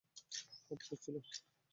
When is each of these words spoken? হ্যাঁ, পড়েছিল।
হ্যাঁ, 0.61 0.77
পড়েছিল। 0.81 1.15